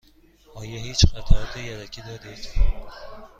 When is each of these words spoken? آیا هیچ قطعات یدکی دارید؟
آیا 0.55 0.79
هیچ 0.81 1.05
قطعات 1.05 1.57
یدکی 1.57 2.01
دارید؟ 2.01 2.47